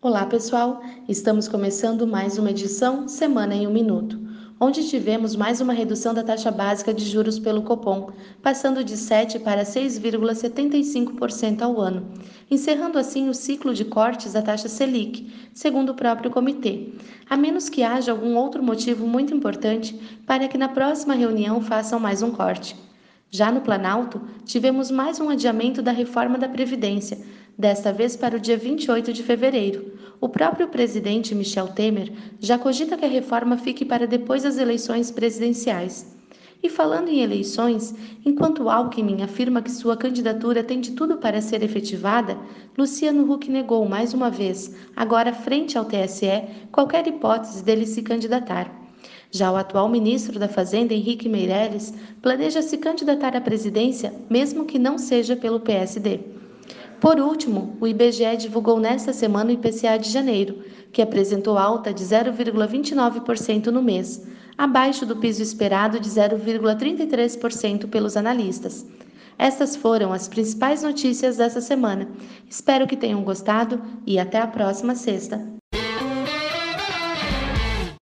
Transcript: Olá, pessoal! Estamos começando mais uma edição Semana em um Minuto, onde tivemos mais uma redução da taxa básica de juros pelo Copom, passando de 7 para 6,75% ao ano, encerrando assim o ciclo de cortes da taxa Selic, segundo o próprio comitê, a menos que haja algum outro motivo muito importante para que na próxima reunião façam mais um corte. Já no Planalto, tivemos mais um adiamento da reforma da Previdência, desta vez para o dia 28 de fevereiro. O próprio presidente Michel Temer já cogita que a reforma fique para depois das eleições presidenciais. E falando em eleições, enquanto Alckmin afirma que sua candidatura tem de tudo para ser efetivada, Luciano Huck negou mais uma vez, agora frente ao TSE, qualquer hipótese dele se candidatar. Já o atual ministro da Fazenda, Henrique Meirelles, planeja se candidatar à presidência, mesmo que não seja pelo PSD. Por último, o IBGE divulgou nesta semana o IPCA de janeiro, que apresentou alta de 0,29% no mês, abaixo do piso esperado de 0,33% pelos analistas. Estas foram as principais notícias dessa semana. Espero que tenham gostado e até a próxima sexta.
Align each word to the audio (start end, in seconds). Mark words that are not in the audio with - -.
Olá, 0.00 0.24
pessoal! 0.26 0.80
Estamos 1.08 1.48
começando 1.48 2.06
mais 2.06 2.38
uma 2.38 2.52
edição 2.52 3.08
Semana 3.08 3.52
em 3.52 3.66
um 3.66 3.72
Minuto, 3.72 4.16
onde 4.60 4.88
tivemos 4.88 5.34
mais 5.34 5.60
uma 5.60 5.72
redução 5.72 6.14
da 6.14 6.22
taxa 6.22 6.52
básica 6.52 6.94
de 6.94 7.04
juros 7.04 7.36
pelo 7.36 7.62
Copom, 7.62 8.12
passando 8.40 8.84
de 8.84 8.96
7 8.96 9.40
para 9.40 9.64
6,75% 9.64 11.62
ao 11.62 11.80
ano, 11.80 12.12
encerrando 12.48 12.96
assim 12.96 13.28
o 13.28 13.34
ciclo 13.34 13.74
de 13.74 13.84
cortes 13.84 14.34
da 14.34 14.40
taxa 14.40 14.68
Selic, 14.68 15.32
segundo 15.52 15.90
o 15.90 15.96
próprio 15.96 16.30
comitê, 16.30 16.92
a 17.28 17.36
menos 17.36 17.68
que 17.68 17.82
haja 17.82 18.12
algum 18.12 18.36
outro 18.36 18.62
motivo 18.62 19.04
muito 19.04 19.34
importante 19.34 20.00
para 20.24 20.46
que 20.46 20.56
na 20.56 20.68
próxima 20.68 21.14
reunião 21.14 21.60
façam 21.60 21.98
mais 21.98 22.22
um 22.22 22.30
corte. 22.30 22.76
Já 23.30 23.50
no 23.50 23.62
Planalto, 23.62 24.22
tivemos 24.44 24.92
mais 24.92 25.18
um 25.20 25.28
adiamento 25.28 25.82
da 25.82 25.90
reforma 25.90 26.38
da 26.38 26.48
Previdência, 26.48 27.18
desta 27.58 27.92
vez 27.92 28.14
para 28.14 28.36
o 28.36 28.40
dia 28.40 28.56
28 28.56 29.12
de 29.12 29.24
fevereiro. 29.24 29.92
O 30.20 30.28
próprio 30.28 30.68
presidente 30.68 31.34
Michel 31.34 31.68
Temer 31.68 32.12
já 32.38 32.56
cogita 32.56 32.96
que 32.96 33.04
a 33.04 33.08
reforma 33.08 33.56
fique 33.56 33.84
para 33.84 34.06
depois 34.06 34.44
das 34.44 34.58
eleições 34.58 35.10
presidenciais. 35.10 36.16
E 36.62 36.68
falando 36.68 37.08
em 37.08 37.20
eleições, 37.20 37.94
enquanto 38.24 38.68
Alckmin 38.68 39.22
afirma 39.22 39.62
que 39.62 39.70
sua 39.70 39.96
candidatura 39.96 40.62
tem 40.62 40.80
de 40.80 40.92
tudo 40.92 41.16
para 41.18 41.40
ser 41.40 41.62
efetivada, 41.62 42.38
Luciano 42.76 43.32
Huck 43.32 43.48
negou 43.50 43.88
mais 43.88 44.12
uma 44.12 44.30
vez, 44.30 44.74
agora 44.96 45.32
frente 45.32 45.78
ao 45.78 45.84
TSE, 45.84 46.44
qualquer 46.72 47.06
hipótese 47.06 47.62
dele 47.62 47.86
se 47.86 48.02
candidatar. 48.02 48.72
Já 49.30 49.52
o 49.52 49.56
atual 49.56 49.88
ministro 49.88 50.38
da 50.38 50.48
Fazenda, 50.48 50.94
Henrique 50.94 51.28
Meirelles, 51.28 51.94
planeja 52.22 52.62
se 52.62 52.78
candidatar 52.78 53.36
à 53.36 53.40
presidência, 53.40 54.12
mesmo 54.28 54.64
que 54.64 54.78
não 54.78 54.96
seja 54.98 55.36
pelo 55.36 55.60
PSD. 55.60 56.37
Por 57.00 57.20
último, 57.20 57.76
o 57.80 57.86
IBGE 57.86 58.36
divulgou 58.36 58.80
nesta 58.80 59.12
semana 59.12 59.50
o 59.50 59.52
IPCA 59.52 59.96
de 59.98 60.10
janeiro, 60.10 60.64
que 60.92 61.00
apresentou 61.00 61.56
alta 61.56 61.94
de 61.94 62.02
0,29% 62.02 63.66
no 63.66 63.80
mês, 63.80 64.26
abaixo 64.56 65.06
do 65.06 65.16
piso 65.16 65.40
esperado 65.40 66.00
de 66.00 66.10
0,33% 66.10 67.88
pelos 67.88 68.16
analistas. 68.16 68.84
Estas 69.38 69.76
foram 69.76 70.12
as 70.12 70.26
principais 70.26 70.82
notícias 70.82 71.36
dessa 71.36 71.60
semana. 71.60 72.08
Espero 72.50 72.88
que 72.88 72.96
tenham 72.96 73.22
gostado 73.22 73.80
e 74.04 74.18
até 74.18 74.40
a 74.40 74.48
próxima 74.48 74.96
sexta. 74.96 75.57